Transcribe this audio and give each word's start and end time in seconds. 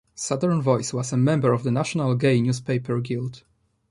"Southern 0.15 0.63
Voice" 0.63 0.93
was 0.93 1.13
a 1.13 1.17
member 1.17 1.53
of 1.53 1.61
the 1.61 1.69
National 1.69 2.15
Gay 2.15 2.41
Newspaper 2.41 2.99
Guild. 3.01 3.43